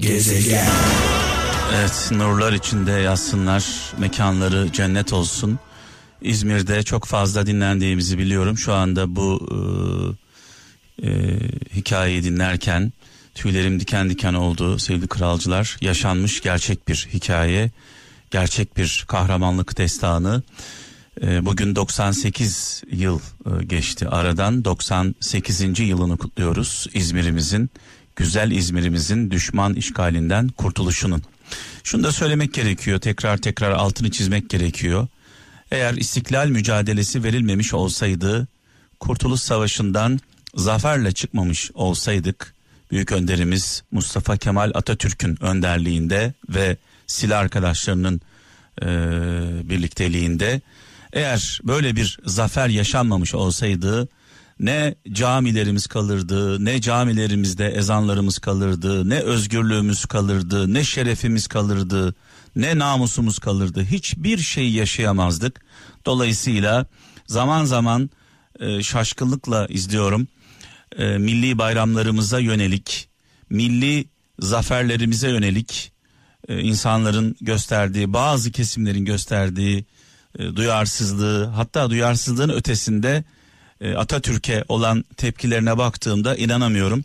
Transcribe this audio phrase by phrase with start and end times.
[0.00, 0.66] Gezegen.
[1.76, 3.64] Evet nurlar içinde yatsınlar
[3.98, 5.58] mekanları cennet olsun.
[6.22, 8.58] İzmir'de çok fazla dinlendiğimizi biliyorum.
[8.58, 9.48] Şu anda bu
[11.02, 11.38] e, e,
[11.74, 12.92] hikayeyi dinlerken
[13.34, 15.76] tüylerim diken diken oldu sevgili kralcılar.
[15.80, 17.70] Yaşanmış gerçek bir hikaye,
[18.30, 20.42] gerçek bir kahramanlık destanı.
[21.22, 25.80] E, bugün 98 yıl e, geçti aradan 98.
[25.80, 27.70] yılını kutluyoruz İzmir'imizin
[28.20, 31.22] güzel İzmir'imizin düşman işgalinden kurtuluşunun.
[31.84, 35.08] Şunu da söylemek gerekiyor tekrar tekrar altını çizmek gerekiyor.
[35.70, 38.48] Eğer istiklal mücadelesi verilmemiş olsaydı
[39.00, 40.20] Kurtuluş Savaşı'ndan
[40.54, 42.54] zaferle çıkmamış olsaydık
[42.90, 48.20] büyük önderimiz Mustafa Kemal Atatürk'ün önderliğinde ve silah arkadaşlarının
[48.82, 48.86] e,
[49.70, 50.60] birlikteliğinde
[51.12, 54.08] eğer böyle bir zafer yaşanmamış olsaydı
[54.60, 62.14] ne camilerimiz kalırdı, ne camilerimizde ezanlarımız kalırdı, ne özgürlüğümüz kalırdı, ne şerefimiz kalırdı,
[62.56, 63.84] ne namusumuz kalırdı.
[63.84, 65.60] Hiçbir şey yaşayamazdık.
[66.06, 66.86] Dolayısıyla
[67.26, 68.10] zaman zaman
[68.60, 70.28] e, şaşkınlıkla izliyorum.
[70.98, 73.08] E, milli bayramlarımıza yönelik,
[73.50, 74.04] milli
[74.38, 75.92] zaferlerimize yönelik
[76.48, 79.84] e, insanların gösterdiği, bazı kesimlerin gösterdiği
[80.38, 83.24] e, duyarsızlığı, hatta duyarsızlığın ötesinde
[83.80, 87.04] e, Atatürk'e olan tepkilerine baktığımda inanamıyorum.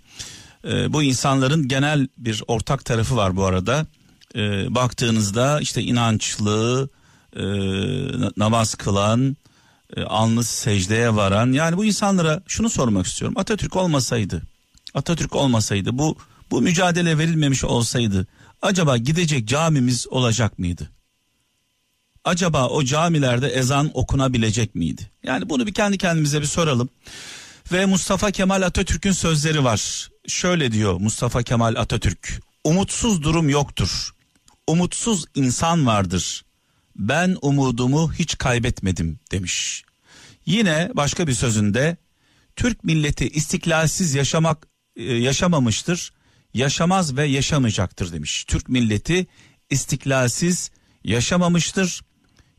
[0.67, 3.85] E, bu insanların genel bir ortak tarafı var bu arada.
[4.35, 6.89] E, baktığınızda işte inançlı,
[8.37, 9.37] namaz kılan,
[10.07, 11.51] alnı secdeye varan.
[11.51, 13.37] Yani bu insanlara şunu sormak istiyorum.
[13.37, 14.41] Atatürk olmasaydı,
[14.93, 16.17] Atatürk olmasaydı bu
[16.51, 18.27] bu mücadele verilmemiş olsaydı
[18.61, 20.89] acaba gidecek camimiz olacak mıydı?
[22.25, 25.11] Acaba o camilerde ezan okunabilecek miydi?
[25.23, 26.89] Yani bunu bir kendi kendimize bir soralım.
[27.71, 30.09] Ve Mustafa Kemal Atatürk'ün sözleri var.
[30.27, 32.41] Şöyle diyor Mustafa Kemal Atatürk.
[32.63, 34.11] Umutsuz durum yoktur.
[34.67, 36.45] Umutsuz insan vardır.
[36.95, 39.83] Ben umudumu hiç kaybetmedim demiş.
[40.45, 41.97] Yine başka bir sözünde
[42.55, 46.13] Türk milleti istiklalsiz yaşamak e, yaşamamıştır.
[46.53, 48.45] Yaşamaz ve yaşamayacaktır demiş.
[48.47, 49.27] Türk milleti
[49.69, 50.71] istiklalsiz
[51.03, 52.01] yaşamamıştır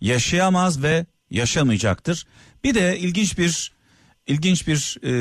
[0.00, 2.26] yaşayamaz ve yaşamayacaktır.
[2.64, 3.72] Bir de ilginç bir
[4.26, 5.12] ilginç bir e,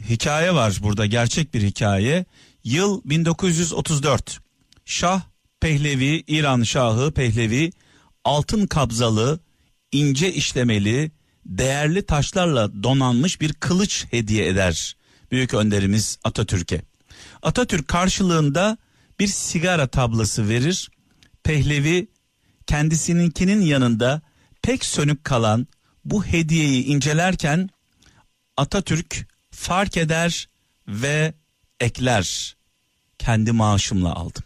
[0.00, 2.24] hikaye var burada gerçek bir hikaye.
[2.64, 4.40] Yıl 1934.
[4.84, 5.22] Şah
[5.60, 7.72] Pehlevi İran Şahı Pehlevi
[8.24, 9.40] altın kabzalı
[9.92, 11.10] ince işlemeli
[11.46, 14.96] değerli taşlarla donanmış bir kılıç hediye eder
[15.30, 16.82] büyük önderimiz Atatürk'e.
[17.42, 18.78] Atatürk karşılığında
[19.18, 20.90] bir sigara tablası verir.
[21.42, 22.08] Pehlevi
[22.70, 24.22] kendisininkinin yanında
[24.62, 25.66] pek sönük kalan
[26.04, 27.70] bu hediyeyi incelerken
[28.56, 30.48] Atatürk fark eder
[30.88, 31.34] ve
[31.80, 32.56] ekler.
[33.18, 34.44] Kendi maaşımla aldım.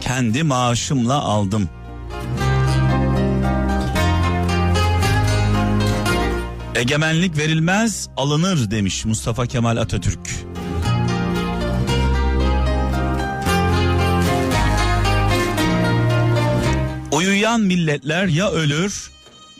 [0.00, 1.68] Kendi maaşımla aldım.
[6.74, 10.47] Egemenlik verilmez alınır demiş Mustafa Kemal Atatürk.
[17.18, 19.10] Uyuyan milletler ya ölür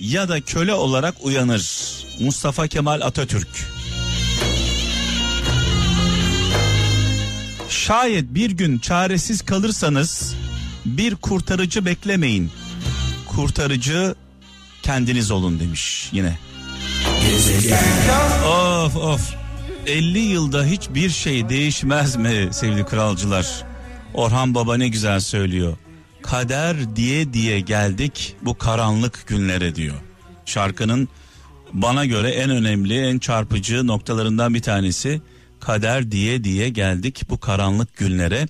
[0.00, 1.92] ya da köle olarak uyanır.
[2.20, 3.48] Mustafa Kemal Atatürk.
[7.68, 10.34] Şayet bir gün çaresiz kalırsanız
[10.84, 12.50] bir kurtarıcı beklemeyin.
[13.26, 14.14] Kurtarıcı
[14.82, 16.38] kendiniz olun demiş yine.
[18.46, 19.34] Of of.
[19.86, 23.46] 50 yılda hiçbir şey değişmez mi sevgili kralcılar?
[24.14, 25.76] Orhan Baba ne güzel söylüyor
[26.30, 29.94] kader diye diye geldik bu karanlık günlere diyor.
[30.44, 31.08] Şarkının
[31.72, 35.22] bana göre en önemli, en çarpıcı noktalarından bir tanesi
[35.60, 38.48] kader diye diye geldik bu karanlık günlere.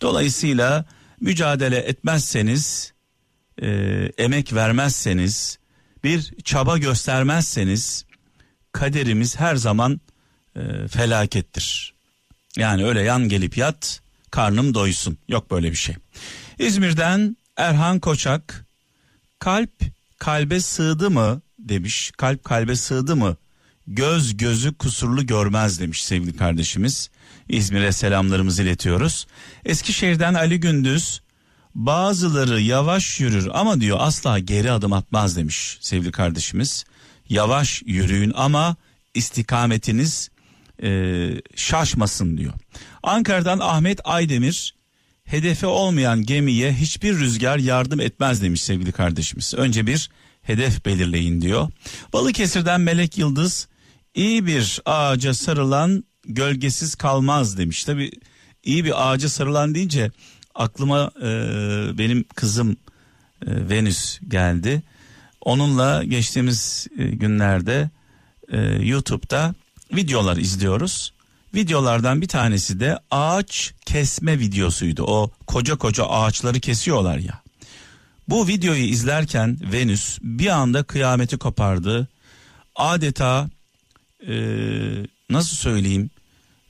[0.00, 0.84] Dolayısıyla
[1.20, 2.92] mücadele etmezseniz,
[3.62, 3.68] e,
[4.18, 5.58] emek vermezseniz,
[6.04, 8.04] bir çaba göstermezseniz
[8.72, 10.00] kaderimiz her zaman
[10.56, 11.94] e, felakettir.
[12.56, 14.00] Yani öyle yan gelip yat,
[14.30, 15.18] karnım doysun.
[15.28, 15.94] Yok böyle bir şey.
[16.58, 18.66] İzmir'den Erhan Koçak
[19.38, 19.70] kalp
[20.18, 22.12] kalbe sığdı mı demiş.
[22.16, 23.36] Kalp kalbe sığdı mı?
[23.86, 27.10] Göz gözü kusurlu görmez demiş sevgili kardeşimiz.
[27.48, 29.26] İzmir'e selamlarımızı iletiyoruz.
[29.64, 31.20] Eskişehir'den Ali Gündüz
[31.74, 36.84] bazıları yavaş yürür ama diyor asla geri adım atmaz demiş sevgili kardeşimiz.
[37.28, 38.76] Yavaş yürüyün ama
[39.14, 40.30] istikametiniz
[40.82, 42.52] e, şaşmasın diyor.
[43.02, 44.77] Ankara'dan Ahmet Aydemir
[45.30, 49.54] hedefe olmayan gemiye hiçbir rüzgar yardım etmez demiş sevgili kardeşimiz.
[49.54, 50.10] Önce bir
[50.42, 51.68] hedef belirleyin diyor.
[52.12, 53.68] Balıkesir'den Melek Yıldız
[54.14, 57.84] iyi bir ağaca sarılan gölgesiz kalmaz demiş.
[57.84, 58.10] Tabi
[58.64, 60.10] iyi bir ağaca sarılan deyince
[60.54, 61.28] aklıma e,
[61.98, 62.76] benim kızım
[63.46, 64.82] e, Venüs geldi.
[65.40, 67.90] Onunla geçtiğimiz e, günlerde
[68.52, 69.54] e, YouTube'da
[69.94, 71.12] videolar izliyoruz.
[71.54, 75.02] Videolardan bir tanesi de ağaç kesme videosuydu.
[75.02, 77.42] O koca koca ağaçları kesiyorlar ya.
[78.28, 82.08] Bu videoyu izlerken Venüs bir anda kıyameti kopardı.
[82.76, 83.50] Adeta
[84.28, 84.34] e,
[85.30, 86.10] nasıl söyleyeyim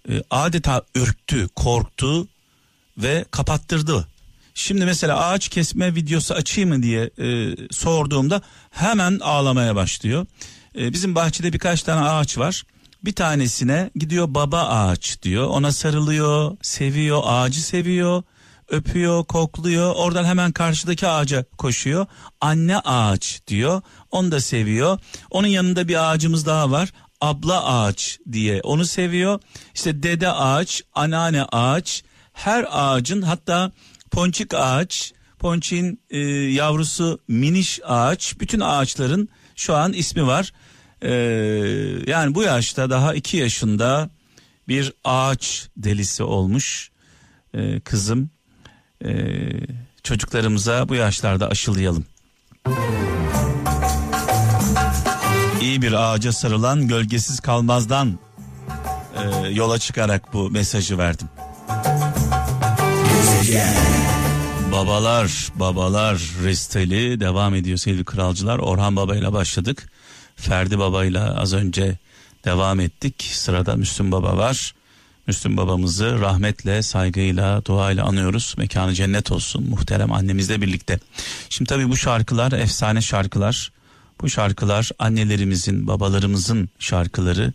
[0.08, 2.28] e, adeta ürktü, korktu
[2.98, 4.08] ve kapattırdı.
[4.54, 10.26] Şimdi mesela ağaç kesme videosu açayım mı diye e, sorduğumda hemen ağlamaya başlıyor.
[10.78, 12.62] E, bizim bahçede birkaç tane ağaç var.
[13.04, 15.46] Bir tanesine gidiyor baba ağaç diyor.
[15.46, 18.22] Ona sarılıyor, seviyor, ağacı seviyor,
[18.68, 19.94] öpüyor, kokluyor.
[19.94, 22.06] Oradan hemen karşıdaki ağaca koşuyor.
[22.40, 23.82] Anne ağaç diyor.
[24.10, 24.98] Onu da seviyor.
[25.30, 26.92] Onun yanında bir ağacımız daha var.
[27.20, 29.40] Abla ağaç diye onu seviyor.
[29.74, 32.04] İşte dede ağaç, anneanne ağaç.
[32.32, 33.72] Her ağacın hatta
[34.10, 36.18] ponçik ağaç, ponçin e,
[36.52, 38.40] yavrusu miniş ağaç.
[38.40, 40.52] Bütün ağaçların şu an ismi var.
[41.02, 41.10] Ee,
[42.06, 44.10] yani bu yaşta daha iki yaşında
[44.68, 46.90] bir ağaç delisi olmuş
[47.54, 48.30] ee, kızım.
[49.04, 49.50] Ee,
[50.02, 52.04] çocuklarımıza bu yaşlarda aşılayalım.
[55.60, 58.18] İyi bir ağaca sarılan gölgesiz kalmazdan
[59.16, 61.28] e, yola çıkarak bu mesajı verdim.
[64.72, 68.58] Babalar, babalar resteli devam ediyor sevgili kralcılar.
[68.58, 69.90] Orhan Baba ile başladık.
[70.38, 71.98] Ferdi Baba ile az önce
[72.44, 73.30] devam ettik.
[73.32, 74.74] Sırada Müslüm Baba var.
[75.26, 78.54] Müslüm babamızı rahmetle, saygıyla, duayla anıyoruz.
[78.58, 80.98] Mekanı cennet olsun muhterem annemizle birlikte.
[81.48, 83.72] Şimdi tabii bu şarkılar efsane şarkılar.
[84.20, 87.52] Bu şarkılar annelerimizin, babalarımızın şarkıları.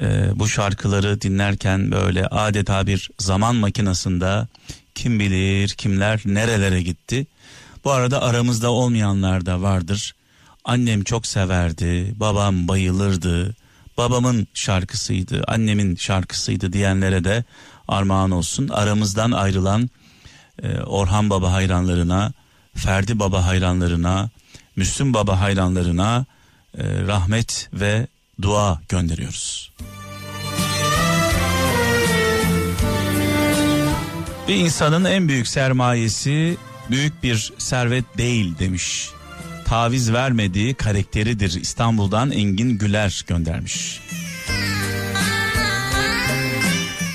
[0.00, 4.48] Ee, bu şarkıları dinlerken böyle adeta bir zaman makinasında
[4.94, 7.26] kim bilir kimler nerelere gitti.
[7.84, 10.14] Bu arada aramızda olmayanlar da vardır.
[10.64, 13.56] Annem çok severdi, babam bayılırdı,
[13.96, 17.44] babamın şarkısıydı, annemin şarkısıydı diyenlere de
[17.88, 18.68] armağan olsun.
[18.68, 19.90] Aramızdan ayrılan
[20.62, 22.32] e, Orhan Baba hayranlarına,
[22.74, 24.30] Ferdi Baba hayranlarına,
[24.76, 26.26] Müslüm Baba hayranlarına
[26.78, 28.06] e, rahmet ve
[28.42, 29.72] dua gönderiyoruz.
[34.48, 36.56] Bir insanın en büyük sermayesi
[36.90, 39.10] büyük bir servet değil demiş
[39.64, 41.60] taviz vermediği karakteridir.
[41.60, 44.00] İstanbul'dan Engin Güler göndermiş.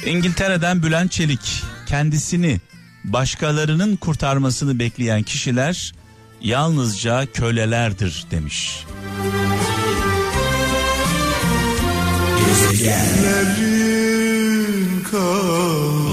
[0.05, 2.59] İngiltere'den Bülent Çelik kendisini
[3.03, 5.93] başkalarının kurtarmasını bekleyen kişiler
[6.41, 8.85] yalnızca kölelerdir demiş.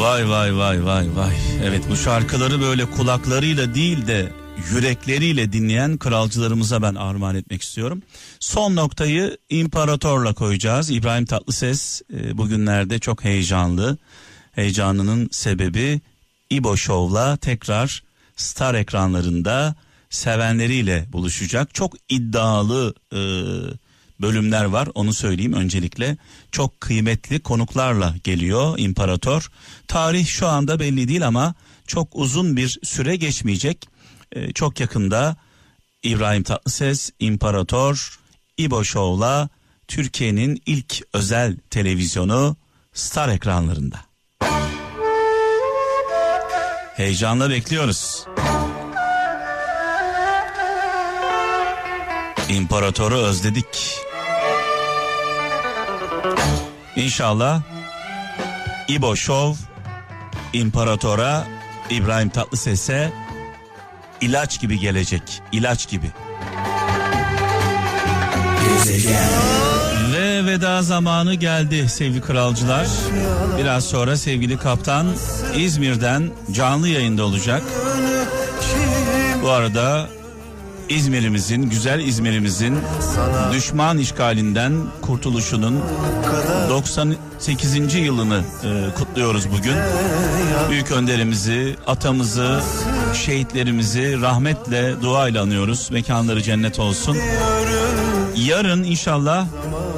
[0.00, 1.34] Vay vay vay vay vay.
[1.64, 8.02] Evet bu şarkıları böyle kulaklarıyla değil de yürekleriyle dinleyen kralcılarımıza ben armağan etmek istiyorum.
[8.40, 10.90] Son noktayı imparatorla koyacağız.
[10.90, 13.98] İbrahim Tatlıses e, bugünlerde çok heyecanlı.
[14.52, 16.00] Heyecanının sebebi
[16.50, 18.02] İbo Show'la tekrar
[18.36, 19.74] star ekranlarında
[20.10, 21.74] sevenleriyle buluşacak.
[21.74, 23.20] Çok iddialı e,
[24.20, 26.16] bölümler var onu söyleyeyim öncelikle.
[26.52, 29.50] Çok kıymetli konuklarla geliyor İmparator.
[29.88, 31.54] Tarih şu anda belli değil ama
[31.86, 33.95] çok uzun bir süre geçmeyecek.
[34.32, 35.36] Ee, çok yakında
[36.02, 38.18] İbrahim Tatlıses, İmparator,
[38.58, 39.48] İbo Show'la
[39.88, 42.56] Türkiye'nin ilk özel televizyonu
[42.92, 44.00] Star ekranlarında.
[46.96, 48.26] Heyecanla bekliyoruz.
[52.48, 53.98] İmparatoru özledik.
[56.96, 57.62] İnşallah
[58.88, 59.64] İbo Show
[60.52, 61.46] İmparatora
[61.90, 63.12] İbrahim Tatlıses'e
[64.20, 65.22] ilaç gibi gelecek.
[65.52, 66.10] ilaç gibi.
[70.12, 72.86] Ve veda zamanı geldi sevgili kralcılar.
[73.58, 75.06] Biraz sonra sevgili kaptan
[75.56, 77.62] İzmir'den canlı yayında olacak.
[79.42, 80.08] Bu arada
[80.88, 82.78] İzmir'imizin, güzel İzmir'imizin
[83.52, 85.80] düşman işgalinden kurtuluşunun
[86.70, 87.94] 98.
[87.94, 89.74] yılını e, kutluyoruz bugün.
[90.70, 92.60] Büyük önderimizi, atamızı,
[93.16, 95.90] şehitlerimizi rahmetle, duayla anıyoruz.
[95.90, 97.16] Mekanları cennet olsun.
[98.36, 99.46] Yarın inşallah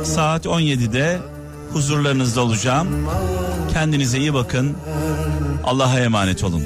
[0.05, 1.19] saat 17'de
[1.73, 2.89] huzurlarınızda olacağım.
[3.73, 4.77] Kendinize iyi bakın.
[5.65, 6.63] Allah'a emanet olun.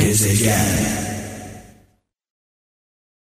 [0.00, 0.97] Gezegen